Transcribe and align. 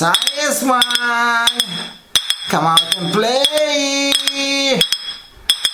Science 0.00 0.64
man, 0.64 0.80
come 2.48 2.64
out 2.64 2.96
and 2.96 3.12
play. 3.12 4.80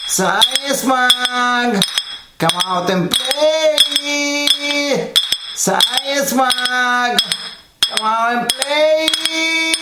Science 0.09 0.85
man, 0.85 1.81
come 2.37 2.59
out 2.65 2.91
and 2.91 3.09
play. 3.09 5.13
Science 5.55 6.35
man, 6.35 7.17
come 7.83 8.05
out 8.05 8.37
and 8.37 8.49
play. 8.49 9.76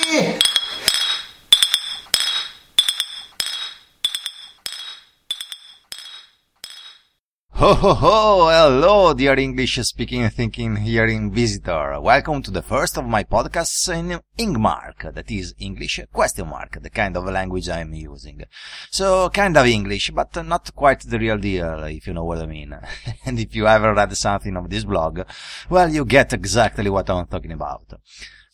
Ho 7.65 7.73
ho 7.73 7.95
ho! 7.95 8.49
Hello, 8.51 9.15
dear 9.15 9.39
English 9.39 9.79
speaking, 9.85 10.29
thinking, 10.29 10.77
hearing 10.77 11.31
visitor. 11.31 11.99
Welcome 11.99 12.43
to 12.43 12.51
the 12.51 12.61
first 12.61 12.99
of 12.99 13.07
my 13.07 13.25
podcasts 13.25 13.89
in 13.89 14.21
Ingmark, 14.37 15.15
that 15.15 15.31
is 15.31 15.55
English 15.59 15.99
question 16.13 16.47
mark, 16.47 16.77
the 16.83 16.91
kind 16.91 17.17
of 17.17 17.25
language 17.25 17.71
I 17.71 17.81
am 17.81 17.95
using. 17.95 18.43
So, 18.91 19.31
kind 19.31 19.57
of 19.57 19.65
English, 19.65 20.11
but 20.11 20.45
not 20.45 20.75
quite 20.75 21.09
the 21.09 21.19
real 21.19 21.39
deal, 21.39 21.85
if 21.85 22.07
you 22.07 22.13
know 22.13 22.27
what 22.27 22.43
I 22.43 22.45
mean. 22.45 22.79
and 23.25 23.41
if 23.41 23.57
you 23.57 23.67
ever 23.67 23.95
read 23.95 24.15
something 24.15 24.55
of 24.59 24.69
this 24.69 24.85
blog, 24.85 25.21
well, 25.71 25.89
you 25.89 26.05
get 26.05 26.35
exactly 26.35 26.91
what 26.91 27.09
I'm 27.09 27.27
talking 27.29 27.53
about. 27.53 27.95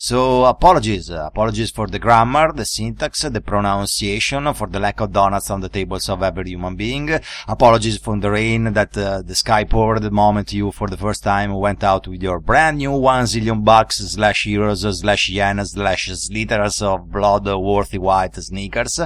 So 0.02 0.46
apologies, 0.46 1.10
uh, 1.10 1.26
apologies 1.26 1.70
for 1.70 1.86
the 1.86 1.98
grammar, 1.98 2.54
the 2.54 2.64
syntax, 2.64 3.20
the 3.20 3.42
pronunciation, 3.42 4.54
for 4.54 4.66
the 4.66 4.80
lack 4.80 4.98
of 5.02 5.12
donuts 5.12 5.50
on 5.50 5.60
the 5.60 5.68
tables 5.68 6.08
of 6.08 6.22
every 6.22 6.48
human 6.48 6.74
being. 6.74 7.10
Apologies 7.46 7.98
for 7.98 8.18
the 8.18 8.30
rain 8.30 8.72
that 8.72 8.96
uh, 8.96 9.20
the 9.20 9.34
sky 9.34 9.62
poured 9.64 10.00
the 10.00 10.10
moment 10.10 10.54
you 10.54 10.72
for 10.72 10.88
the 10.88 10.96
first 10.96 11.22
time 11.22 11.52
went 11.52 11.84
out 11.84 12.08
with 12.08 12.22
your 12.22 12.40
brand 12.40 12.78
new 12.78 12.92
one 12.92 13.24
zillion 13.26 13.62
bucks 13.62 13.98
slash 13.98 14.46
euros 14.46 14.90
slash 14.90 15.28
yen 15.28 15.62
slash 15.66 16.30
liters 16.30 16.80
of 16.80 17.12
blood 17.12 17.44
worthy 17.44 17.98
white 17.98 18.36
sneakers. 18.36 18.98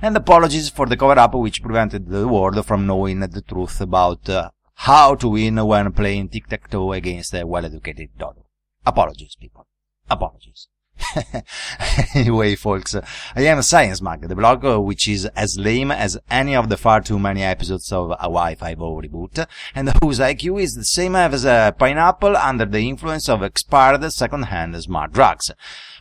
And 0.00 0.16
apologies 0.16 0.70
for 0.70 0.86
the 0.86 0.96
cover 0.96 1.18
up 1.18 1.34
which 1.34 1.62
prevented 1.62 2.08
the 2.08 2.26
world 2.26 2.64
from 2.64 2.86
knowing 2.86 3.20
the 3.20 3.42
truth 3.42 3.82
about 3.82 4.26
uh, 4.30 4.48
how 4.76 5.14
to 5.16 5.28
win 5.28 5.62
when 5.66 5.92
playing 5.92 6.30
tic-tac-toe 6.30 6.94
against 6.94 7.34
a 7.34 7.46
well-educated 7.46 8.16
dodo. 8.16 8.46
Apologies, 8.86 9.36
people 9.38 9.67
apologies. 10.10 10.68
anyway, 12.14 12.54
folks, 12.54 12.94
I 12.94 13.42
am 13.42 13.58
a 13.58 13.62
Science 13.62 14.02
Mag, 14.02 14.22
the 14.22 14.34
blog 14.34 14.64
which 14.84 15.08
is 15.08 15.26
as 15.26 15.58
lame 15.58 15.90
as 15.90 16.18
any 16.30 16.54
of 16.56 16.68
the 16.68 16.76
far 16.76 17.00
too 17.00 17.18
many 17.18 17.42
episodes 17.42 17.92
of 17.92 18.10
a 18.10 18.28
Wi-Fi 18.28 18.74
reboot, 18.74 19.46
and 19.74 19.92
whose 20.02 20.18
IQ 20.18 20.60
is 20.60 20.74
the 20.74 20.84
same 20.84 21.14
as 21.14 21.44
a 21.44 21.74
pineapple 21.78 22.36
under 22.36 22.64
the 22.64 22.88
influence 22.88 23.28
of 23.28 23.42
expired 23.42 24.12
second-hand 24.12 24.80
smart 24.82 25.12
drugs. 25.12 25.50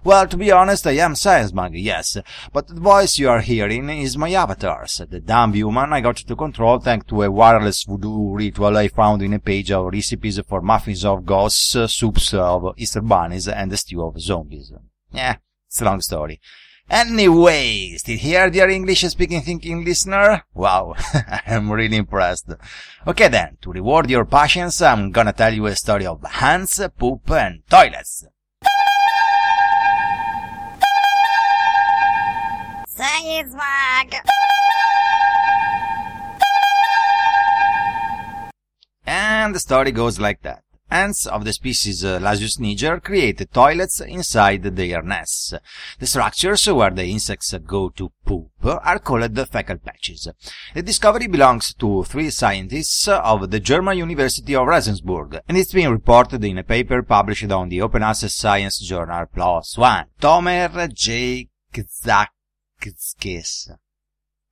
Well, 0.07 0.25
to 0.25 0.37
be 0.37 0.53
honest, 0.53 0.87
I 0.87 0.91
am 0.91 1.15
Science 1.15 1.51
Mag, 1.51 1.75
yes, 1.75 2.17
but 2.53 2.69
the 2.69 2.79
voice 2.79 3.19
you 3.19 3.29
are 3.29 3.41
hearing 3.41 3.89
is 3.89 4.17
my 4.17 4.31
avatar's, 4.31 5.01
the 5.09 5.19
dumb 5.19 5.51
human 5.51 5.91
I 5.91 5.99
got 5.99 6.15
to 6.15 6.33
control 6.33 6.79
thanks 6.79 7.07
to 7.07 7.23
a 7.23 7.29
wireless 7.29 7.83
voodoo 7.83 8.33
ritual 8.33 8.77
I 8.77 8.87
found 8.87 9.21
in 9.21 9.33
a 9.33 9.39
page 9.39 9.69
of 9.69 9.91
recipes 9.91 10.39
for 10.47 10.61
muffins 10.61 11.03
of 11.03 11.25
ghosts, 11.25 11.75
soups 11.91 12.33
of 12.33 12.73
Easter 12.77 13.01
bunnies, 13.01 13.49
and 13.49 13.73
a 13.73 13.75
stew 13.75 14.01
of 14.01 14.17
zombies. 14.21 14.71
Yeah, 15.11 15.35
it's 15.67 15.81
a 15.81 15.83
long 15.83 15.99
story. 15.99 16.39
Anyway, 16.89 17.93
still 17.97 18.17
here, 18.17 18.49
dear 18.49 18.69
English 18.69 19.01
speaking 19.01 19.41
thinking 19.41 19.83
listener? 19.83 20.45
Wow, 20.53 20.95
I'm 21.45 21.69
really 21.69 21.97
impressed. 21.97 22.49
Okay 23.05 23.27
then, 23.27 23.57
to 23.59 23.73
reward 23.73 24.09
your 24.09 24.23
patience, 24.23 24.81
I'm 24.81 25.11
gonna 25.11 25.33
tell 25.33 25.53
you 25.53 25.65
a 25.65 25.75
story 25.75 26.05
of 26.05 26.23
hands, 26.23 26.79
poop, 26.97 27.29
and 27.29 27.63
toilets. 27.69 28.23
And 39.05 39.55
the 39.55 39.59
story 39.59 39.91
goes 39.91 40.19
like 40.19 40.41
that. 40.41 40.63
Ants 40.89 41.25
of 41.25 41.43
the 41.43 41.51
species 41.51 42.05
uh, 42.05 42.17
Lasius 42.19 42.59
niger 42.59 43.01
create 43.01 43.45
toilets 43.53 43.99
inside 43.99 44.63
their 44.63 45.01
nests. 45.01 45.53
The 45.99 46.07
structures 46.07 46.65
where 46.67 46.91
the 46.91 47.05
insects 47.05 47.53
go 47.65 47.89
to 47.89 48.11
poop 48.25 48.51
are 48.63 48.99
called 48.99 49.35
the 49.35 49.45
fecal 49.45 49.77
patches. 49.77 50.29
The 50.73 50.81
discovery 50.81 51.27
belongs 51.27 51.73
to 51.75 52.05
three 52.05 52.29
scientists 52.29 53.07
of 53.07 53.51
the 53.51 53.59
German 53.59 53.97
University 53.97 54.55
of 54.55 54.67
Regensburg, 54.67 55.41
and 55.47 55.57
it's 55.57 55.73
been 55.73 55.91
reported 55.91 56.43
in 56.45 56.57
a 56.57 56.63
paper 56.63 57.03
published 57.03 57.51
on 57.51 57.67
the 57.67 57.81
Open 57.81 58.03
Access 58.03 58.33
Science 58.33 58.79
Journal 58.79 59.25
PLOS 59.25 59.77
ONE. 59.77 60.05
Tomer 60.21 60.93
J. 60.93 61.49
Kzakskis. 61.73 62.36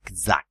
Kzak. 0.04 0.42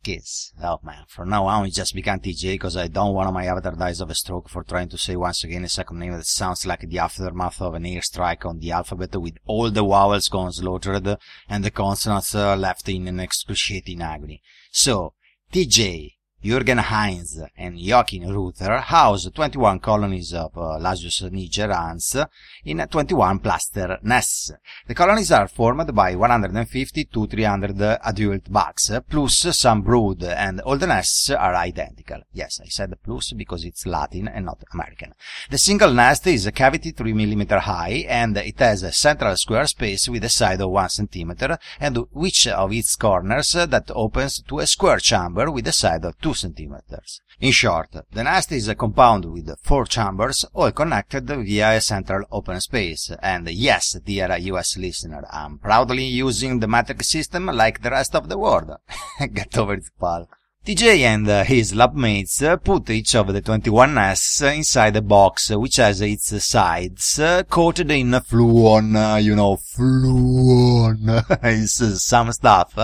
Kiss. 0.00 0.52
Oh 0.62 0.78
man, 0.84 1.04
from 1.08 1.28
now 1.28 1.46
on 1.46 1.66
it 1.66 1.70
just 1.70 1.92
become 1.92 2.20
TJ 2.20 2.52
because 2.52 2.76
I 2.76 2.86
don't 2.86 3.14
want 3.14 3.32
my 3.34 3.46
avatar 3.46 3.72
dies 3.74 4.00
of 4.00 4.10
a 4.10 4.14
stroke 4.14 4.48
for 4.48 4.62
trying 4.62 4.88
to 4.90 4.96
say 4.96 5.16
once 5.16 5.42
again 5.42 5.64
a 5.64 5.68
second 5.68 5.98
name 5.98 6.12
that 6.12 6.24
sounds 6.24 6.64
like 6.64 6.88
the 6.88 7.00
aftermath 7.00 7.60
of 7.60 7.74
an 7.74 7.82
airstrike 7.82 8.46
on 8.46 8.60
the 8.60 8.70
alphabet 8.70 9.20
with 9.20 9.38
all 9.44 9.70
the 9.70 9.82
vowels 9.82 10.28
gone 10.28 10.52
slaughtered 10.52 11.18
and 11.48 11.64
the 11.64 11.72
consonants 11.72 12.32
left 12.32 12.88
in 12.88 13.08
an 13.08 13.18
excruciating 13.18 14.00
agony. 14.00 14.40
So, 14.70 15.14
TJ, 15.52 16.14
Jürgen 16.40 16.78
Heinze 16.78 17.50
and 17.56 17.76
Joachim 17.76 18.30
Ruther 18.30 18.78
house 18.78 19.28
21 19.28 19.80
colonies 19.80 20.32
of 20.32 20.56
uh, 20.56 20.78
Lasius 20.78 21.28
niger 21.32 21.72
ants 21.72 22.16
in 22.64 22.78
21 22.78 23.40
plaster 23.40 23.98
nests. 24.02 24.52
The 24.86 24.94
colonies 24.94 25.32
are 25.32 25.48
formed 25.48 25.92
by 25.92 26.14
150 26.14 27.06
to 27.06 27.26
300 27.26 27.98
adult 28.04 28.52
bugs, 28.52 28.92
plus 29.10 29.56
some 29.56 29.82
brood, 29.82 30.22
and 30.22 30.60
all 30.60 30.78
the 30.78 30.86
nests 30.86 31.28
are 31.30 31.56
identical. 31.56 32.20
Yes, 32.32 32.60
I 32.64 32.68
said 32.68 32.96
plus 33.02 33.32
because 33.32 33.64
it's 33.64 33.84
Latin 33.84 34.28
and 34.28 34.46
not 34.46 34.62
American. 34.72 35.14
The 35.50 35.58
single 35.58 35.92
nest 35.92 36.24
is 36.28 36.46
a 36.46 36.52
cavity 36.52 36.92
3 36.92 37.14
mm 37.14 37.58
high, 37.58 38.06
and 38.08 38.36
it 38.36 38.60
has 38.60 38.84
a 38.84 38.92
central 38.92 39.36
square 39.36 39.66
space 39.66 40.08
with 40.08 40.22
a 40.22 40.28
side 40.28 40.60
of 40.60 40.70
1 40.70 40.86
cm, 40.86 41.58
and 41.80 41.96
which 42.12 42.46
of 42.46 42.72
its 42.72 42.94
corners 42.94 43.54
that 43.54 43.90
opens 43.90 44.40
to 44.42 44.60
a 44.60 44.66
square 44.68 44.98
chamber 44.98 45.50
with 45.50 45.66
a 45.66 45.72
side 45.72 46.04
of 46.04 46.16
2 46.20 46.27
centimeters. 46.34 47.20
In 47.40 47.52
short, 47.52 47.90
the 48.10 48.24
nest 48.24 48.52
is 48.52 48.68
a 48.68 48.74
compound 48.74 49.24
with 49.24 49.58
four 49.62 49.84
chambers, 49.84 50.44
all 50.52 50.72
connected 50.72 51.26
via 51.26 51.76
a 51.76 51.80
central 51.80 52.24
open 52.30 52.60
space. 52.60 53.10
And 53.22 53.48
yes, 53.48 53.98
dear 54.04 54.36
US 54.36 54.76
listener, 54.76 55.24
I'm 55.30 55.58
proudly 55.58 56.04
using 56.04 56.60
the 56.60 56.68
metric 56.68 57.02
system 57.04 57.46
like 57.46 57.82
the 57.82 57.90
rest 57.90 58.14
of 58.14 58.28
the 58.28 58.38
world. 58.38 58.70
Get 59.32 59.56
over 59.56 59.74
it, 59.74 59.84
pal. 60.00 60.28
TJ 60.68 60.98
and 61.00 61.26
uh, 61.26 61.44
his 61.44 61.74
lab 61.74 61.94
mates 61.94 62.42
uh, 62.42 62.54
put 62.58 62.90
each 62.90 63.14
of 63.14 63.32
the 63.32 63.40
21 63.40 63.94
nests 63.94 64.42
inside 64.42 64.94
a 64.96 65.00
box 65.00 65.48
which 65.48 65.76
has 65.76 66.02
its 66.02 66.44
sides 66.44 67.18
uh, 67.18 67.42
coated 67.44 67.90
in 67.90 68.10
fluon, 68.10 69.24
you 69.24 69.34
know, 69.34 69.56
fluon 69.56 71.24
is 71.44 72.04
some 72.04 72.30
stuff 72.32 72.74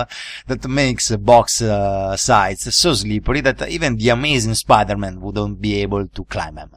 that 0.47 0.67
makes 0.67 1.15
box 1.17 1.61
sides 2.19 2.75
so 2.75 2.95
slippery 2.95 3.41
that 3.41 3.69
even 3.69 3.97
the 3.97 4.09
amazing 4.09 4.55
Spider-Man 4.55 5.21
wouldn't 5.21 5.61
be 5.61 5.75
able 5.75 6.07
to 6.07 6.23
climb 6.23 6.55
them. 6.55 6.71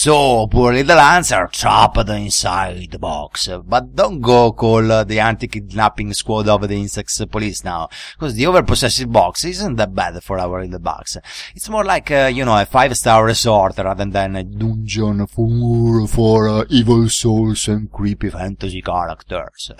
So, 0.00 0.46
poor 0.46 0.72
little 0.74 0.96
ants 0.96 1.32
are 1.32 1.48
trapped 1.48 2.08
inside 2.08 2.92
the 2.92 3.00
box. 3.00 3.48
But 3.66 3.96
don't 3.96 4.20
go 4.20 4.52
call 4.52 4.92
uh, 4.92 5.02
the 5.02 5.18
anti-kidnapping 5.18 6.14
squad 6.14 6.46
of 6.46 6.68
the 6.68 6.76
insects 6.76 7.20
police 7.28 7.64
now, 7.64 7.88
because 8.12 8.36
the 8.36 8.44
overpossessive 8.44 9.10
box 9.10 9.44
isn't 9.44 9.74
that 9.74 9.96
bad 9.96 10.22
for 10.22 10.38
our 10.38 10.62
little 10.62 10.78
box. 10.78 11.16
It's 11.56 11.68
more 11.68 11.82
like, 11.82 12.12
uh, 12.12 12.30
you 12.32 12.44
know, 12.44 12.56
a 12.56 12.64
five-star 12.64 13.24
resort 13.24 13.76
rather 13.76 14.04
than 14.04 14.36
a 14.36 14.44
dungeon 14.44 15.26
for, 15.26 16.06
for 16.06 16.48
uh, 16.48 16.64
evil 16.68 17.08
souls 17.08 17.66
and 17.66 17.90
creepy 17.90 18.30
fantasy 18.30 18.82
characters. 18.82 19.72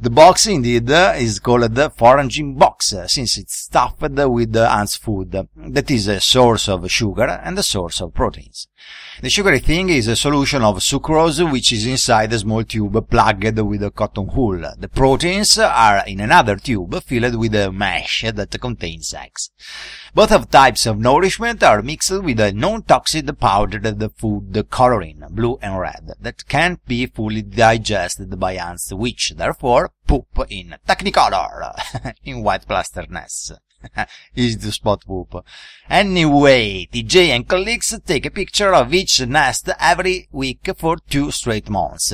The 0.00 0.08
box 0.08 0.46
indeed 0.46 0.88
is 0.88 1.38
called 1.38 1.74
the 1.74 1.90
foraging 1.90 2.54
box, 2.54 2.94
since 3.08 3.36
it's 3.36 3.58
stuffed 3.58 4.00
with 4.00 4.56
ants' 4.56 4.96
food. 4.96 5.32
That 5.54 5.90
is 5.90 6.08
a 6.08 6.18
source 6.18 6.66
of 6.66 6.90
sugar 6.90 7.28
and 7.44 7.58
a 7.58 7.62
source 7.62 8.00
of 8.00 8.14
proteins. 8.14 8.66
The 9.20 9.28
sugary 9.28 9.49
thing 9.58 9.88
is 9.88 10.06
a 10.06 10.14
solution 10.14 10.62
of 10.62 10.76
sucrose 10.76 11.50
which 11.50 11.72
is 11.72 11.86
inside 11.86 12.32
a 12.32 12.38
small 12.38 12.62
tube 12.62 13.08
plugged 13.10 13.58
with 13.58 13.82
a 13.82 13.90
cotton 13.90 14.26
wool. 14.26 14.62
The 14.78 14.88
proteins 14.88 15.58
are 15.58 16.04
in 16.06 16.20
another 16.20 16.56
tube 16.56 17.02
filled 17.02 17.34
with 17.34 17.54
a 17.54 17.72
mesh 17.72 18.24
that 18.32 18.60
contains 18.60 19.12
eggs. 19.12 19.50
Both 20.14 20.32
of 20.32 20.50
types 20.50 20.86
of 20.86 20.98
nourishment 20.98 21.62
are 21.62 21.82
mixed 21.82 22.22
with 22.22 22.38
a 22.40 22.52
non-toxic 22.52 23.38
powder 23.38 23.78
the 23.78 24.10
food 24.10 24.66
coloring, 24.70 25.22
blue 25.30 25.58
and 25.60 25.78
red, 25.78 26.12
that 26.20 26.46
can't 26.46 26.84
be 26.86 27.06
fully 27.06 27.42
digested 27.42 28.38
by 28.38 28.54
ants 28.54 28.92
which, 28.92 29.34
therefore, 29.36 29.92
poop 30.06 30.26
in 30.48 30.76
technicolor, 30.86 31.74
in 32.24 32.42
white 32.42 32.66
plaster 32.66 33.06
nests. 33.08 33.52
Easy 34.36 34.58
the 34.58 34.72
spot 34.72 35.02
whoop. 35.06 35.44
Anyway, 35.88 36.86
TJ 36.92 37.28
and 37.28 37.48
colleagues 37.48 37.98
take 38.04 38.26
a 38.26 38.30
picture 38.30 38.74
of 38.74 38.92
each 38.92 39.20
nest 39.26 39.68
every 39.78 40.28
week 40.30 40.68
for 40.76 40.96
two 41.08 41.30
straight 41.30 41.68
months. 41.68 42.12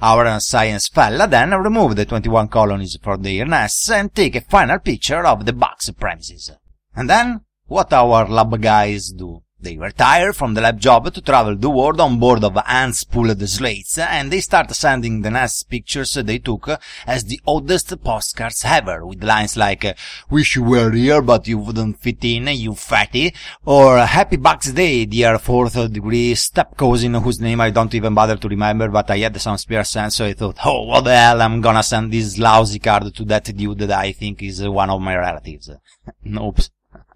Our 0.00 0.40
science 0.40 0.88
fella 0.88 1.26
then 1.26 1.50
remove 1.50 1.96
the 1.96 2.04
21 2.04 2.48
colonies 2.48 2.98
from 3.02 3.22
their 3.22 3.46
nests 3.46 3.90
and 3.90 4.14
take 4.14 4.36
a 4.36 4.40
final 4.40 4.78
picture 4.78 5.24
of 5.26 5.46
the 5.46 5.52
box 5.52 5.90
premises. 5.90 6.50
And 6.94 7.08
then, 7.08 7.40
what 7.66 7.92
our 7.92 8.28
lab 8.28 8.60
guys 8.60 9.10
do? 9.10 9.42
They 9.66 9.76
retire 9.76 10.32
from 10.32 10.54
the 10.54 10.60
lab 10.60 10.78
job 10.78 11.12
to 11.12 11.20
travel 11.20 11.56
the 11.56 11.68
world 11.68 12.00
on 12.00 12.20
board 12.20 12.44
of 12.44 12.56
ants 12.68 13.02
pulled 13.02 13.42
slates, 13.48 13.98
and 13.98 14.30
they 14.30 14.38
start 14.38 14.72
sending 14.72 15.22
the 15.22 15.30
nest 15.32 15.68
pictures 15.68 16.14
they 16.14 16.38
took 16.38 16.68
as 17.04 17.24
the 17.24 17.40
oddest 17.44 18.00
postcards 18.00 18.62
ever, 18.64 19.04
with 19.04 19.24
lines 19.24 19.56
like, 19.56 19.98
wish 20.30 20.54
you 20.54 20.62
were 20.62 20.92
here 20.92 21.20
but 21.20 21.48
you 21.48 21.58
wouldn't 21.58 21.98
fit 21.98 22.24
in, 22.24 22.46
you 22.46 22.76
fatty, 22.76 23.34
or 23.64 23.98
happy 23.98 24.36
bucks 24.36 24.70
day, 24.70 25.04
dear 25.04 25.36
fourth 25.36 25.74
degree 25.92 26.36
step 26.36 26.76
cousin 26.76 27.14
whose 27.14 27.40
name 27.40 27.60
I 27.60 27.70
don't 27.70 27.92
even 27.92 28.14
bother 28.14 28.36
to 28.36 28.48
remember, 28.48 28.86
but 28.86 29.10
I 29.10 29.18
had 29.18 29.40
some 29.40 29.58
spare 29.58 29.82
sense, 29.82 30.14
so 30.14 30.26
I 30.26 30.34
thought, 30.34 30.64
oh, 30.64 30.84
what 30.84 31.02
the 31.02 31.16
hell, 31.16 31.42
I'm 31.42 31.60
gonna 31.60 31.82
send 31.82 32.12
this 32.12 32.38
lousy 32.38 32.78
card 32.78 33.12
to 33.12 33.24
that 33.24 33.46
dude 33.46 33.78
that 33.80 33.90
I 33.90 34.12
think 34.12 34.44
is 34.44 34.62
one 34.62 34.90
of 34.90 35.00
my 35.00 35.16
relatives. 35.16 35.68
nope. 36.22 36.60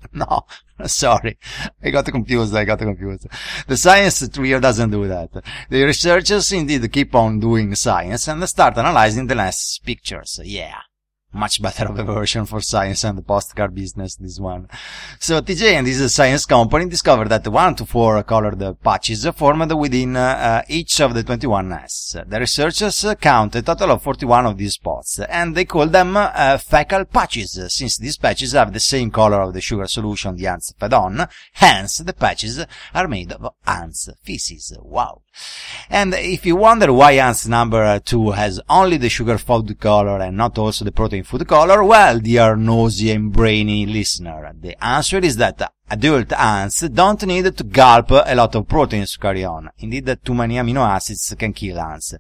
No, 0.12 0.46
sorry. 0.86 1.38
I 1.82 1.90
got 1.90 2.06
confused. 2.06 2.54
I 2.54 2.64
got 2.64 2.78
confused. 2.78 3.26
The 3.66 3.76
science 3.76 4.26
trio 4.28 4.60
doesn't 4.60 4.90
do 4.90 5.06
that. 5.08 5.30
The 5.68 5.82
researchers 5.84 6.52
indeed 6.52 6.90
keep 6.92 7.14
on 7.14 7.38
doing 7.38 7.74
science 7.74 8.28
and 8.28 8.48
start 8.48 8.78
analyzing 8.78 9.26
the 9.26 9.34
last 9.34 9.84
pictures. 9.84 10.40
Yeah. 10.42 10.80
Much 11.32 11.62
better 11.62 11.86
of 11.86 11.98
a 11.98 12.02
version 12.02 12.44
for 12.44 12.60
science 12.60 13.04
and 13.04 13.16
the 13.16 13.22
postcard 13.22 13.72
business, 13.72 14.16
this 14.16 14.40
one. 14.40 14.68
So 15.20 15.40
TJ 15.40 15.74
and 15.74 15.86
his 15.86 16.12
science 16.12 16.44
company 16.44 16.88
discovered 16.88 17.28
that 17.28 17.46
one 17.46 17.76
to 17.76 17.86
four 17.86 18.20
colored 18.24 18.60
patches 18.82 19.24
formed 19.36 19.72
within 19.72 20.16
uh, 20.16 20.62
each 20.68 21.00
of 21.00 21.14
the 21.14 21.22
21 21.22 21.68
nests. 21.68 22.16
The 22.26 22.40
researchers 22.40 23.04
count 23.20 23.54
a 23.54 23.62
total 23.62 23.92
of 23.92 24.02
41 24.02 24.46
of 24.46 24.58
these 24.58 24.74
spots, 24.74 25.20
and 25.20 25.54
they 25.54 25.64
call 25.64 25.86
them 25.86 26.16
uh, 26.16 26.58
fecal 26.58 27.04
patches, 27.04 27.58
since 27.68 27.96
these 27.96 28.16
patches 28.16 28.52
have 28.52 28.72
the 28.72 28.80
same 28.80 29.12
color 29.12 29.40
of 29.40 29.54
the 29.54 29.60
sugar 29.60 29.86
solution 29.86 30.34
the 30.34 30.48
ants 30.48 30.72
fed 30.78 30.92
on, 30.92 31.28
hence 31.52 31.98
the 31.98 32.12
patches 32.12 32.64
are 32.92 33.06
made 33.06 33.32
of 33.32 33.54
ants' 33.66 34.08
feces. 34.22 34.76
Wow. 34.80 35.22
And 35.92 36.14
if 36.14 36.46
you 36.46 36.54
wonder 36.54 36.92
why 36.92 37.12
ants 37.12 37.48
number 37.48 37.98
2 37.98 38.30
has 38.30 38.60
only 38.68 38.96
the 38.96 39.08
sugar 39.08 39.38
food 39.38 39.78
color 39.80 40.20
and 40.20 40.36
not 40.36 40.56
also 40.56 40.84
the 40.84 40.92
protein 40.92 41.24
food 41.24 41.48
color, 41.48 41.82
well, 41.82 42.20
dear 42.20 42.54
nosy 42.54 43.10
and 43.10 43.32
brainy 43.32 43.86
listener, 43.86 44.52
the 44.60 44.82
answer 44.84 45.18
is 45.18 45.36
that 45.38 45.72
adult 45.90 46.32
ants 46.32 46.80
don't 46.80 47.26
need 47.26 47.56
to 47.56 47.64
gulp 47.64 48.10
a 48.10 48.34
lot 48.36 48.54
of 48.54 48.68
proteins 48.68 49.12
to 49.12 49.18
carry 49.18 49.44
on. 49.44 49.70
Indeed, 49.78 50.18
too 50.24 50.34
many 50.34 50.54
amino 50.54 50.88
acids 50.88 51.34
can 51.36 51.52
kill 51.52 51.80
ants. 51.80 52.14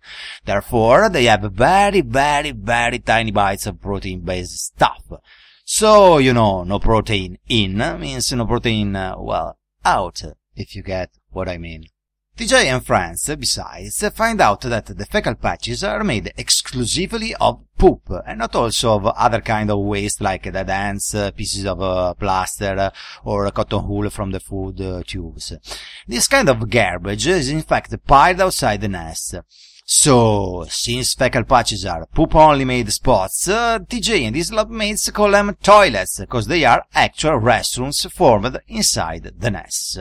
Therefore, 0.44 1.08
they 1.08 1.26
have 1.26 1.42
very, 1.52 2.00
very, 2.00 2.50
very 2.50 2.98
tiny 2.98 3.30
bites 3.30 3.66
of 3.66 3.80
protein-based 3.80 4.58
stuff. 4.58 5.04
So, 5.64 6.18
you 6.18 6.32
know, 6.32 6.64
no 6.64 6.80
protein 6.80 7.38
in 7.48 7.78
means 8.00 8.32
no 8.32 8.46
protein, 8.46 8.96
uh, 8.96 9.14
well, 9.16 9.58
out, 9.84 10.22
if 10.56 10.74
you 10.74 10.82
get 10.82 11.10
what 11.30 11.48
I 11.48 11.58
mean. 11.58 11.84
TJ 12.40 12.64
and 12.64 12.86
friends, 12.86 13.30
besides, 13.38 14.02
find 14.14 14.40
out 14.40 14.62
that 14.62 14.86
the 14.86 15.04
fecal 15.04 15.34
patches 15.34 15.84
are 15.84 16.02
made 16.02 16.32
exclusively 16.38 17.34
of 17.34 17.60
poop, 17.76 18.10
and 18.26 18.38
not 18.38 18.56
also 18.56 18.94
of 18.94 19.04
other 19.08 19.42
kind 19.42 19.70
of 19.70 19.80
waste 19.80 20.22
like 20.22 20.50
dead 20.50 20.70
ants, 20.70 21.14
pieces 21.36 21.66
of 21.66 21.82
uh, 21.82 22.14
plaster, 22.14 22.92
or 23.24 23.50
cotton 23.50 23.86
wool 23.86 24.08
from 24.08 24.30
the 24.30 24.40
food 24.40 24.80
uh, 24.80 25.02
tubes. 25.06 25.52
This 26.08 26.28
kind 26.28 26.48
of 26.48 26.70
garbage 26.70 27.26
is 27.26 27.50
in 27.50 27.60
fact 27.60 27.94
piled 28.06 28.40
outside 28.40 28.80
the 28.80 28.88
nest. 28.88 29.34
So, 29.92 30.66
since 30.68 31.14
fecal 31.14 31.42
patches 31.42 31.84
are 31.84 32.06
poop-only 32.06 32.64
made 32.64 32.92
spots, 32.92 33.48
uh, 33.48 33.80
TJ 33.80 34.28
and 34.28 34.36
his 34.36 34.52
lab 34.52 34.70
mates 34.70 35.10
call 35.10 35.32
them 35.32 35.56
toilets, 35.60 36.20
because 36.20 36.46
they 36.46 36.64
are 36.64 36.84
actual 36.94 37.40
restrooms 37.40 38.08
formed 38.08 38.60
inside 38.68 39.32
the 39.36 39.50
nests. 39.50 39.98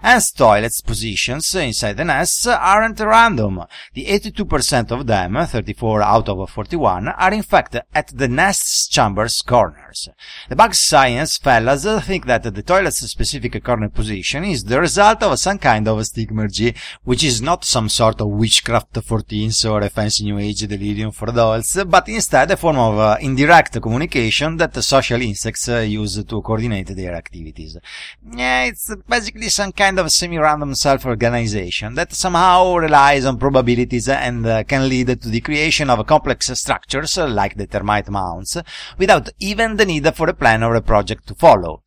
Ants 0.00 0.30
toilets 0.30 0.80
positions 0.80 1.52
inside 1.56 1.96
the 1.96 2.04
nests 2.04 2.46
aren't 2.46 3.00
random. 3.00 3.64
The 3.94 4.06
82% 4.06 4.92
of 4.92 5.08
them, 5.08 5.34
34 5.44 6.02
out 6.02 6.28
of 6.28 6.48
41, 6.48 7.08
are 7.08 7.34
in 7.34 7.42
fact 7.42 7.76
at 7.92 8.16
the 8.16 8.28
nest's 8.28 8.86
chambers 8.86 9.42
corners. 9.42 10.08
The 10.48 10.56
bug 10.56 10.72
science 10.72 11.38
fellas 11.38 11.84
think 12.06 12.26
that 12.26 12.44
the 12.44 12.62
toilet's 12.62 13.00
specific 13.10 13.64
corner 13.64 13.88
position 13.88 14.44
is 14.44 14.62
the 14.62 14.80
result 14.80 15.24
of 15.24 15.36
some 15.40 15.58
kind 15.58 15.88
of 15.88 15.98
stigmergy, 15.98 16.76
which 17.02 17.24
is 17.24 17.42
not 17.42 17.64
some 17.64 17.88
sort 17.88 18.20
of 18.20 18.28
witchcraft 18.28 19.02
for 19.02 19.20
teens 19.32 19.64
or 19.64 19.80
a 19.80 19.88
fancy 19.88 20.24
new 20.24 20.38
age 20.38 20.62
delirium 20.68 21.10
for 21.10 21.30
adults, 21.30 21.82
but 21.84 22.06
instead 22.08 22.50
a 22.50 22.56
form 22.56 22.76
of 22.76 22.98
uh, 22.98 23.16
indirect 23.20 23.80
communication 23.80 24.58
that 24.58 24.74
social 24.94 25.20
insects 25.22 25.68
uh, 25.68 25.78
use 25.78 26.22
to 26.22 26.42
coordinate 26.42 26.90
their 26.94 27.14
activities. 27.14 27.78
Yeah, 28.36 28.64
it's 28.64 28.94
basically 29.08 29.48
some 29.48 29.72
kind 29.72 29.98
of 29.98 30.12
semi-random 30.12 30.74
self-organization 30.74 31.94
that 31.94 32.12
somehow 32.12 32.76
relies 32.76 33.24
on 33.24 33.38
probabilities 33.38 34.06
and 34.08 34.44
uh, 34.44 34.64
can 34.64 34.86
lead 34.86 35.08
to 35.22 35.28
the 35.28 35.40
creation 35.40 35.88
of 35.88 36.06
complex 36.06 36.50
structures 36.62 37.16
like 37.16 37.56
the 37.56 37.66
termite 37.66 38.10
mounds 38.10 38.58
without 38.98 39.30
even 39.38 39.76
the 39.76 39.86
need 39.86 40.06
for 40.14 40.28
a 40.28 40.34
plan 40.34 40.62
or 40.62 40.74
a 40.74 40.82
project 40.82 41.26
to 41.26 41.34
follow. 41.34 41.82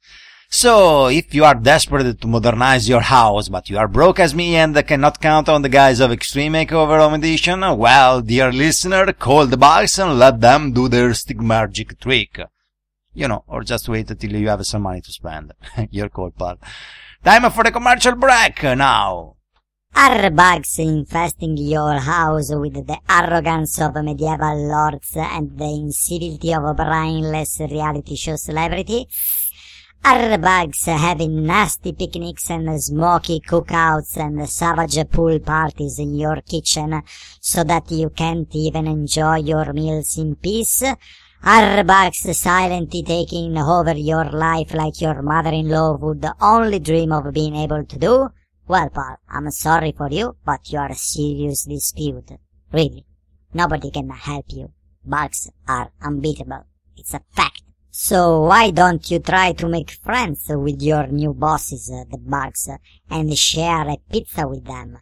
So, 0.49 1.07
if 1.07 1.33
you 1.33 1.43
are 1.43 1.55
desperate 1.55 2.21
to 2.21 2.27
modernize 2.27 2.87
your 2.87 3.01
house, 3.01 3.49
but 3.49 3.69
you 3.69 3.77
are 3.77 3.87
broke 3.87 4.19
as 4.19 4.33
me 4.33 4.55
and 4.55 4.75
cannot 4.87 5.19
count 5.19 5.49
on 5.49 5.61
the 5.63 5.69
guys 5.69 5.99
of 5.99 6.11
Extreme 6.11 6.53
Makeover 6.53 6.99
Home 6.99 7.15
Edition, 7.15 7.61
well, 7.77 8.21
dear 8.21 8.51
listener, 8.51 9.11
call 9.11 9.47
the 9.47 9.57
bugs 9.57 9.99
and 9.99 10.17
let 10.17 10.39
them 10.39 10.71
do 10.71 10.87
their 10.87 11.09
stigmagic 11.09 11.99
trick. 11.99 12.39
You 13.13 13.27
know, 13.27 13.43
or 13.47 13.63
just 13.63 13.89
wait 13.89 14.09
until 14.11 14.33
you 14.33 14.47
have 14.49 14.65
some 14.65 14.83
money 14.83 15.01
to 15.01 15.11
spend. 15.11 15.53
your 15.89 16.09
call, 16.09 16.31
pal. 16.31 16.57
Time 17.23 17.49
for 17.51 17.63
the 17.63 17.71
commercial 17.71 18.15
break 18.15 18.61
now. 18.63 19.35
Are 19.97 20.29
bugs 20.29 20.77
infesting 20.77 21.55
your 21.55 21.99
house 21.99 22.53
with 22.53 22.85
the 22.85 22.97
arrogance 23.09 23.79
of 23.79 23.95
medieval 24.03 24.67
lords 24.67 25.15
and 25.15 25.57
the 25.57 25.63
incivility 25.63 26.53
of 26.53 26.75
brainless 26.75 27.61
reality 27.61 28.17
show 28.17 28.35
celebrity? 28.35 29.07
Are 30.07 30.37
bugs 30.37 30.85
having 30.85 31.47
nasty 31.47 31.91
picnics 31.91 32.51
and 32.51 32.79
smoky 32.79 33.39
cookouts 33.39 34.17
and 34.17 34.47
savage 34.47 34.99
pool 35.09 35.39
parties 35.39 35.97
in 35.97 36.13
your 36.13 36.41
kitchen 36.41 37.01
so 37.41 37.63
that 37.63 37.89
you 37.89 38.11
can't 38.11 38.53
even 38.53 38.85
enjoy 38.85 39.37
your 39.37 39.73
meals 39.73 40.15
in 40.19 40.35
peace? 40.35 40.83
Are 41.43 41.83
bugs 41.83 42.37
silently 42.37 43.01
taking 43.01 43.57
over 43.57 43.95
your 43.95 44.25
life 44.25 44.75
like 44.75 45.01
your 45.01 45.23
mother-in-law 45.23 45.97
would 45.97 46.23
only 46.39 46.77
dream 46.77 47.11
of 47.11 47.33
being 47.33 47.55
able 47.55 47.83
to 47.83 47.97
do? 47.97 48.29
Well, 48.67 48.89
Paul, 48.91 49.17
I'm 49.27 49.49
sorry 49.49 49.91
for 49.97 50.11
you, 50.11 50.35
but 50.45 50.71
you 50.71 50.77
are 50.77 50.91
a 50.91 50.95
serious 50.95 51.63
dispute. 51.63 52.29
Really. 52.71 53.07
Nobody 53.55 53.89
can 53.89 54.11
help 54.11 54.45
you. 54.49 54.71
Bugs 55.03 55.49
are 55.67 55.91
unbeatable. 55.99 56.67
It's 56.95 57.15
a 57.15 57.21
fact. 57.31 57.63
So 57.97 58.41
why 58.41 58.71
don't 58.71 59.09
you 59.09 59.19
try 59.19 59.53
to 59.53 59.69
make 59.69 59.89
friends 59.89 60.47
with 60.49 60.81
your 60.81 61.07
new 61.07 61.33
bosses, 61.33 61.89
uh, 61.89 62.03
the 62.11 62.17
bugs, 62.17 62.67
uh, 62.67 62.75
and 63.09 63.37
share 63.37 63.87
a 63.87 63.95
pizza 64.11 64.45
with 64.45 64.65
them? 64.65 64.97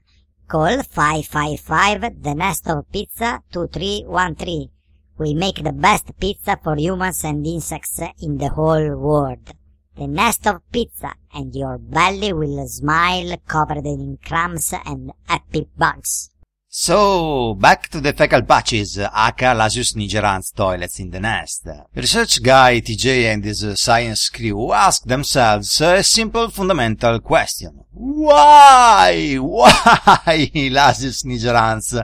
Call 0.47 0.83
555 0.83 2.21
the 2.21 2.35
nest 2.35 2.69
of 2.69 2.85
pizza 2.91 3.41
2313. 3.51 4.69
We 5.17 5.33
make 5.33 5.63
the 5.63 5.73
best 5.73 6.11
pizza 6.19 6.59
for 6.63 6.75
humans 6.75 7.23
and 7.23 7.43
insects 7.47 7.99
in 8.21 8.37
the 8.37 8.49
whole 8.49 8.95
world. 8.95 9.55
The 9.97 10.05
nest 10.05 10.45
of 10.45 10.61
pizza 10.71 11.15
and 11.33 11.55
your 11.55 11.79
belly 11.79 12.31
will 12.31 12.67
smile 12.67 13.35
covered 13.47 13.87
in 13.87 14.19
crumbs 14.23 14.71
and 14.85 15.13
happy 15.27 15.67
bugs. 15.75 16.29
So, 16.75 17.53
back 17.53 17.87
to 17.89 18.01
the 18.01 18.13
fecal 18.13 18.41
patches, 18.41 18.97
aka 18.97 19.53
Lasius 19.53 19.95
niger 19.95 20.25
ants 20.25 20.49
toilets 20.49 20.99
in 20.99 21.11
the 21.11 21.19
nest. 21.19 21.67
Research 21.95 22.41
guy 22.41 22.81
TJ 22.81 23.31
and 23.31 23.45
his 23.45 23.63
uh, 23.63 23.75
science 23.75 24.27
crew 24.29 24.71
ask 24.71 25.03
themselves 25.03 25.79
a 25.81 26.01
simple 26.01 26.49
fundamental 26.49 27.19
question. 27.19 27.83
Why? 27.91 29.35
Why 29.39 30.49
Lasius 30.51 31.23
niger 31.25 31.55
ants 31.55 31.95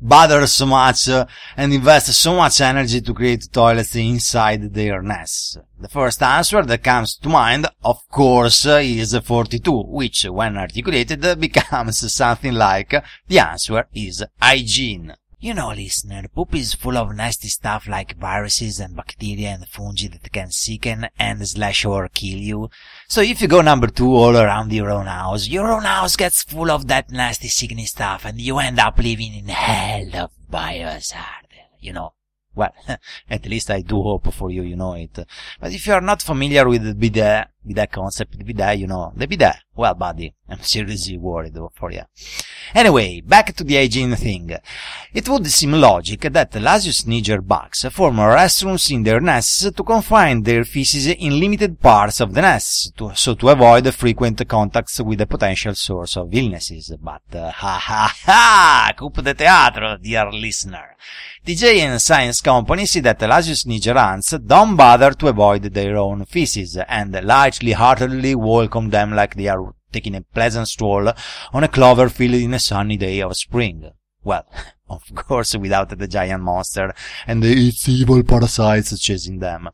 bother 0.00 0.46
so 0.46 0.64
much 0.64 1.10
uh, 1.10 1.26
and 1.54 1.74
invest 1.74 2.14
so 2.14 2.34
much 2.34 2.62
energy 2.62 3.02
to 3.02 3.12
create 3.12 3.52
toilets 3.52 3.94
inside 3.94 4.72
their 4.72 5.02
nests? 5.02 5.58
The 5.78 5.88
first 5.88 6.22
answer 6.22 6.62
that 6.62 6.82
comes 6.82 7.16
to 7.16 7.28
mind, 7.28 7.66
of 7.84 8.08
course, 8.08 8.64
is 8.64 9.14
42, 9.14 9.82
which, 9.82 10.24
when 10.24 10.56
articulated, 10.56 11.20
becomes 11.40 12.10
something 12.10 12.54
like 12.54 12.94
the 13.28 13.38
answer 13.40 13.86
is 13.92 14.13
hygiene. 14.40 15.14
You 15.40 15.52
know, 15.52 15.68
listener, 15.68 16.22
poop 16.34 16.54
is 16.54 16.72
full 16.72 16.96
of 16.96 17.14
nasty 17.14 17.48
stuff 17.48 17.86
like 17.86 18.16
viruses 18.16 18.80
and 18.80 18.96
bacteria 18.96 19.48
and 19.50 19.68
fungi 19.68 20.08
that 20.08 20.32
can 20.32 20.50
sicken 20.50 21.06
and 21.18 21.46
slash 21.46 21.84
or 21.84 22.08
kill 22.08 22.38
you. 22.38 22.70
So 23.08 23.20
if 23.20 23.42
you 23.42 23.48
go 23.48 23.60
number 23.60 23.88
two 23.88 24.14
all 24.14 24.36
around 24.36 24.72
your 24.72 24.90
own 24.90 25.04
house, 25.04 25.46
your 25.48 25.70
own 25.70 25.82
house 25.82 26.16
gets 26.16 26.42
full 26.42 26.70
of 26.70 26.86
that 26.88 27.10
nasty 27.10 27.48
sickening 27.48 27.84
stuff 27.84 28.24
and 28.24 28.40
you 28.40 28.58
end 28.58 28.80
up 28.80 28.96
living 28.96 29.34
in 29.34 29.48
hell 29.48 30.24
of 30.24 30.30
biohazard. 30.50 31.50
You 31.78 31.92
know, 31.92 32.14
well, 32.54 32.72
at 33.30 33.46
least 33.46 33.70
I 33.70 33.82
do 33.82 34.00
hope 34.02 34.32
for 34.32 34.50
you, 34.50 34.62
you 34.62 34.76
know 34.76 34.94
it. 34.94 35.18
But 35.60 35.72
if 35.72 35.86
you 35.86 35.92
are 35.92 36.00
not 36.00 36.22
familiar 36.22 36.66
with 36.68 36.84
the 36.84 36.94
bidet, 37.64 37.90
bidet 37.90 37.92
concept, 37.92 38.38
the 38.38 38.44
bidet, 38.44 38.78
you 38.78 38.86
know, 38.86 39.12
the 39.16 39.26
bidet, 39.26 39.56
well, 39.76 39.94
buddy, 39.94 40.34
I'm 40.48 40.58
seriously 40.62 41.18
worried 41.18 41.56
for 41.74 41.90
you. 41.90 42.02
Anyway, 42.74 43.20
back 43.20 43.54
to 43.54 43.64
the 43.64 43.76
hygiene 43.76 44.14
thing. 44.14 44.56
It 45.12 45.28
would 45.28 45.46
seem 45.46 45.72
logic 45.72 46.20
that 46.20 46.52
Lasius 46.52 47.06
niger 47.06 47.40
bugs 47.40 47.84
form 47.90 48.16
restrooms 48.16 48.90
in 48.92 49.02
their 49.02 49.20
nests 49.20 49.70
to 49.70 49.82
confine 49.82 50.42
their 50.42 50.64
feces 50.64 51.06
in 51.06 51.40
limited 51.40 51.80
parts 51.80 52.20
of 52.20 52.34
the 52.34 52.42
nests, 52.42 52.90
to, 52.92 53.14
so 53.14 53.34
to 53.34 53.48
avoid 53.48 53.92
frequent 53.94 54.46
contacts 54.48 55.00
with 55.00 55.20
a 55.20 55.26
potential 55.26 55.74
source 55.74 56.16
of 56.16 56.32
illnesses. 56.32 56.94
But, 57.00 57.22
uh, 57.34 57.50
ha 57.50 57.78
ha 57.78 58.16
ha! 58.24 58.92
Coup 58.96 59.10
de 59.10 59.34
teatro, 59.34 59.96
dear 59.96 60.30
listener. 60.30 60.96
TJ 61.44 61.80
and 61.80 62.00
science 62.00 62.40
companies 62.40 62.92
see 62.92 63.00
that 63.00 63.18
Lasius 63.18 63.66
niger 63.66 63.98
ants 63.98 64.30
don't 64.30 64.76
bother 64.76 65.10
to 65.12 65.28
avoid 65.28 65.62
their 65.64 65.96
own 65.96 66.24
feces, 66.24 66.78
and 66.88 67.12
lightly 67.54 67.72
heartedly 67.72 68.34
welcome 68.34 68.90
them 68.90 69.12
like 69.12 69.36
they 69.36 69.46
are 69.46 69.74
taking 69.92 70.16
a 70.16 70.20
pleasant 70.20 70.66
stroll 70.66 71.12
on 71.52 71.62
a 71.62 71.68
clover 71.68 72.08
field 72.08 72.34
in 72.34 72.52
a 72.52 72.58
sunny 72.58 72.96
day 72.96 73.22
of 73.22 73.36
spring. 73.36 73.92
Well, 74.24 74.44
of 74.94 75.14
course 75.14 75.56
without 75.56 75.88
the 75.88 76.08
giant 76.08 76.42
monster 76.42 76.94
and 77.26 77.44
its 77.44 77.88
evil 77.88 78.22
parasites 78.22 78.98
chasing 78.98 79.38
them. 79.38 79.70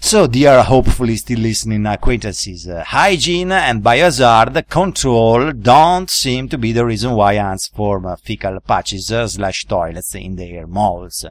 So 0.00 0.26
dear 0.26 0.62
hopefully 0.62 1.16
still 1.16 1.40
listening 1.40 1.86
acquaintances, 1.86 2.68
uh, 2.68 2.84
hygiene 2.84 3.52
and 3.52 3.82
biohazard 3.82 4.68
control 4.68 5.52
don't 5.52 6.10
seem 6.10 6.48
to 6.48 6.58
be 6.58 6.72
the 6.72 6.84
reason 6.84 7.12
why 7.12 7.34
ants 7.34 7.68
form 7.68 8.06
uh, 8.06 8.16
fecal 8.16 8.60
patches 8.60 9.10
uh, 9.10 9.26
slash 9.26 9.64
toilets 9.64 10.14
in 10.14 10.36
their 10.36 10.66
moles. 10.66 11.24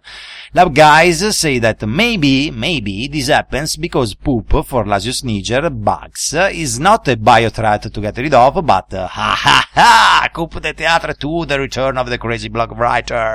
Lab 0.53 0.73
guys 0.73 1.37
say 1.37 1.59
that 1.59 1.87
maybe, 1.87 2.51
maybe 2.51 3.07
this 3.07 3.27
happens 3.27 3.75
because 3.75 4.13
poop 4.13 4.49
for 4.65 4.83
Lasius 4.85 5.23
niger 5.23 5.69
bugs 5.69 6.33
is 6.33 6.79
not 6.79 7.07
a 7.07 7.15
biothreat 7.15 7.91
to 7.91 8.01
get 8.01 8.17
rid 8.17 8.33
of, 8.33 8.65
but 8.65 8.93
uh, 8.93 9.07
ha 9.07 9.35
ha 9.35 9.69
ha, 9.73 10.29
coup 10.33 10.59
de 10.59 10.73
théâtre 10.73 11.13
to 11.17 11.45
the 11.45 11.57
return 11.57 11.97
of 11.97 12.09
the 12.09 12.17
crazy 12.17 12.49
blog 12.49 12.71
writer. 12.77 13.26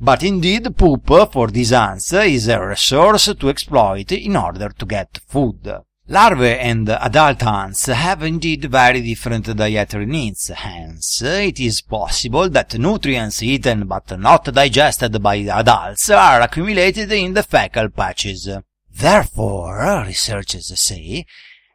But 0.00 0.22
indeed, 0.22 0.76
poop 0.76 1.08
for 1.32 1.48
these 1.48 1.72
ants 1.72 2.12
is 2.12 2.48
a 2.48 2.60
resource 2.64 3.34
to 3.38 3.48
exploit 3.48 4.12
in 4.12 4.36
order 4.36 4.70
to 4.70 4.86
get 4.86 5.20
food. 5.26 5.80
Larvae 6.08 6.58
and 6.58 6.88
adult 6.88 7.42
ants 7.44 7.86
have 7.86 8.24
indeed 8.24 8.64
very 8.64 9.00
different 9.00 9.56
dietary 9.56 10.06
needs, 10.06 10.48
hence 10.48 11.22
it 11.22 11.60
is 11.60 11.82
possible 11.82 12.48
that 12.48 12.76
nutrients 12.76 13.42
eaten 13.44 13.86
but 13.86 14.18
not 14.18 14.44
digested 14.46 15.22
by 15.22 15.36
adults 15.36 16.10
are 16.10 16.40
accumulated 16.40 17.12
in 17.12 17.34
the 17.34 17.44
fecal 17.44 17.90
patches. 17.90 18.48
Therefore, 18.92 20.02
researchers 20.04 20.72
say, 20.80 21.26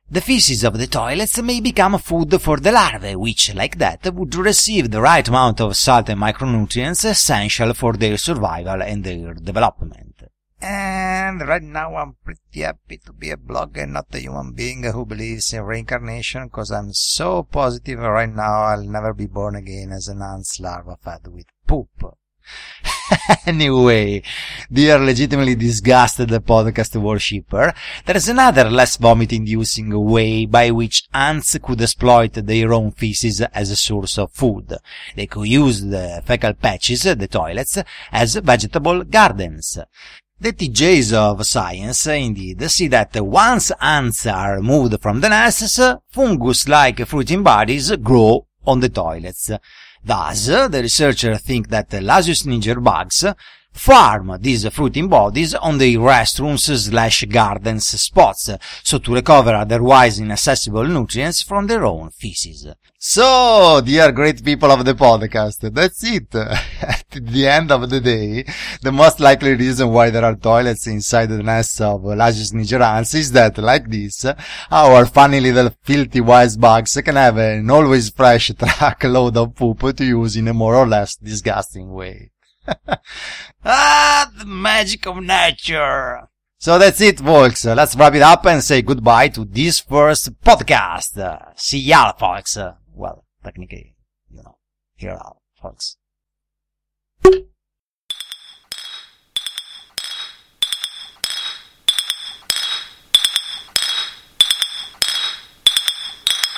the 0.10 0.22
feces 0.22 0.64
of 0.64 0.78
the 0.78 0.88
toilets 0.88 1.42
may 1.42 1.60
become 1.60 1.98
food 1.98 2.40
for 2.42 2.58
the 2.58 2.72
larvae, 2.72 3.16
which, 3.16 3.54
like 3.56 3.78
that, 3.78 4.14
would 4.14 4.36
receive 4.36 4.92
the 4.92 5.02
right 5.02 5.28
amount 5.28 5.60
of 5.62 5.76
salt 5.76 6.10
and 6.10 6.22
micronutrients 6.22 7.10
essential 7.10 7.74
for 7.74 7.94
their 7.94 8.18
survival 8.18 8.82
and 8.84 9.04
their 9.04 9.34
development. 9.34 10.24
And 10.62 11.48
right 11.48 11.62
now 11.62 11.96
I'm 11.96 12.16
pretty 12.24 12.62
happy 12.62 12.98
to 13.06 13.14
be 13.14 13.30
a 13.30 13.38
blogger 13.38 13.84
and 13.84 13.94
not 13.94 14.14
a 14.14 14.20
human 14.20 14.54
being 14.54 14.84
who 14.84 15.06
believes 15.06 15.54
in 15.54 15.64
reincarnation, 15.64 16.50
cause 16.50 16.72
I'm 16.72 16.94
so 16.94 17.44
positive 17.44 18.00
right 18.00 18.30
now 18.30 18.64
I'll 18.64 18.84
never 18.84 19.14
be 19.14 19.28
born 19.28 19.56
again 19.56 19.92
as 19.92 20.08
an 20.08 20.22
ant's 20.22 20.60
larva 20.60 20.98
fed 21.04 21.28
with 21.28 21.46
poop. 21.68 22.18
anyway, 23.46 24.22
dear 24.72 25.00
legitimately 25.00 25.56
disgusted 25.56 26.30
podcast 26.30 26.96
worshipper, 27.00 27.74
there's 28.06 28.30
another 28.30 28.70
less 28.70 28.98
vomit-inducing 28.98 29.90
way 30.04 30.46
by 30.46 30.72
which 30.72 31.08
ants 31.14 31.58
could 31.62 31.82
exploit 31.82 32.34
their 32.34 32.74
own 32.74 32.92
feces 32.92 33.42
as 33.42 33.72
a 33.72 33.76
source 33.76 34.18
of 34.18 34.32
food. 34.32 34.76
They 35.16 35.28
could 35.28 35.48
use 35.48 35.82
the 35.82 36.22
fecal 36.26 36.54
patches, 36.54 37.04
the 37.04 37.28
toilets, 37.28 37.78
as 38.12 38.36
vegetable 38.36 39.04
gardens. 39.04 39.78
The 40.38 40.52
TJs 40.52 41.14
of 41.14 41.46
science, 41.46 42.08
indeed, 42.08 42.70
see 42.70 42.90
that 42.90 43.16
once 43.16 43.72
ants 43.80 44.26
are 44.26 44.58
removed 44.58 45.02
from 45.02 45.22
the 45.22 45.30
nests, 45.30 45.80
fungus-like 46.10 47.08
fruiting 47.08 47.42
bodies 47.42 47.96
grow 47.96 48.46
on 48.68 48.82
the 48.82 48.90
toilets. 48.90 49.52
Thus, 50.06 50.46
the 50.46 50.82
researchers 50.84 51.42
think 51.42 51.70
that 51.70 51.90
the 51.90 51.98
Lasius 51.98 52.46
niger 52.46 52.80
bugs 52.80 53.26
farm 53.76 54.38
these 54.40 54.68
fruiting 54.70 55.08
bodies 55.08 55.54
on 55.54 55.78
the 55.78 55.96
restrooms 55.96 56.76
slash 56.78 57.26
gardens 57.26 57.88
spots, 58.02 58.50
so 58.84 58.98
to 58.98 59.14
recover 59.14 59.54
otherwise 59.54 60.20
inaccessible 60.20 60.86
nutrients 60.86 61.42
from 61.42 61.68
their 61.68 61.86
own 61.86 62.10
feces. 62.10 62.68
So, 62.98 63.82
dear 63.86 64.12
great 64.12 64.44
people 64.44 64.72
of 64.72 64.84
the 64.84 64.96
podcast, 64.96 65.72
that's 65.72 66.04
it. 66.04 66.34
At 66.36 67.06
the 67.12 67.48
end 67.48 67.72
of 67.72 67.88
the 67.90 68.00
day, 68.00 68.46
the 68.82 68.92
most 68.92 69.20
likely 69.20 69.54
reason 69.54 69.90
why 69.90 70.10
there 70.10 70.26
are 70.26 70.36
toilets 70.36 70.88
inside 70.88 71.28
the 71.28 71.44
nests 71.44 71.80
of 71.82 72.02
Lasius 72.02 72.54
niger 72.54 72.82
ants 72.82 73.14
is 73.14 73.32
that, 73.34 73.58
like 73.58 73.90
this, 73.90 74.26
our 74.72 75.06
funny 75.06 75.40
little 75.40 75.70
filthy 75.84 76.22
wise 76.22 76.58
bugs 76.58 77.00
can 77.06 77.16
have 77.16 77.38
an 77.38 77.70
always 77.70 78.10
fresh 78.10 78.52
truckload 78.58 79.38
of 79.38 79.54
poop 79.54 79.96
to 79.96 80.04
use 80.04 80.36
in 80.36 80.48
a 80.48 80.54
more 80.54 80.76
or 80.76 80.88
less 80.88 81.16
disgusting 81.18 81.92
way. 81.92 82.32
ah, 83.66 84.32
the 84.38 84.46
magic 84.46 85.06
of 85.08 85.18
nature. 85.18 86.28
So 86.58 86.80
that's 86.80 87.02
it, 87.02 87.20
folks. 87.20 87.66
Let's 87.66 87.96
wrap 87.96 88.16
it 88.16 88.22
up 88.22 88.46
and 88.46 88.64
say 88.64 88.82
goodbye 88.82 89.28
to 89.30 89.46
this 89.46 89.80
first 89.80 90.42
podcast. 90.42 91.14
See 91.58 91.80
ya, 91.80 92.14
folks. 92.14 92.58
Well, 92.94 93.26
technically, 93.44 93.96
you 94.32 94.42
know, 94.42 94.58
here 94.96 95.12
are, 95.12 95.36
folks. 95.62 95.98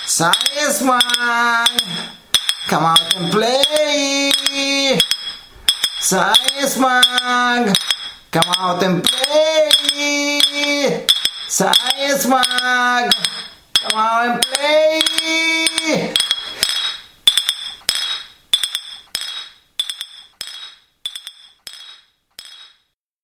Science 0.06 0.82
man, 0.84 1.68
come 2.68 2.86
out 2.86 3.16
and 3.18 3.30
play. 3.30 4.98
Science 6.10 6.80
man, 6.80 7.74
come 8.32 8.54
out 8.60 8.82
and 8.82 9.04
play. 9.04 11.06
Science 11.50 12.26
man, 12.26 13.10
come 13.74 14.00
out 14.00 14.30
and 14.30 14.42
play. 14.42 15.66